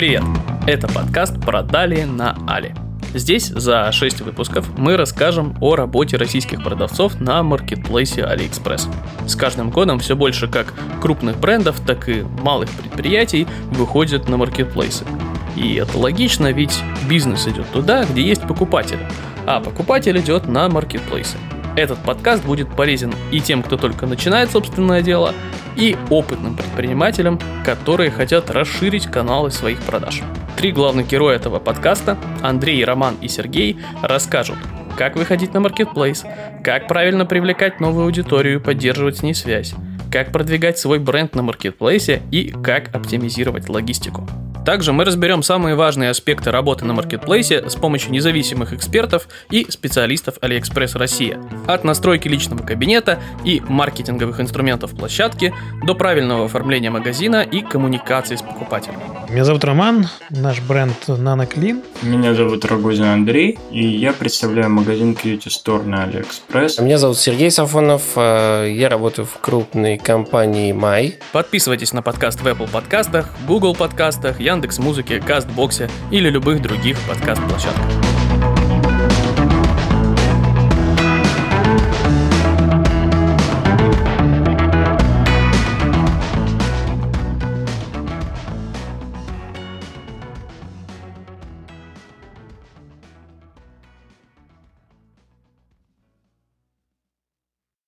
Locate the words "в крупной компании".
69.26-70.72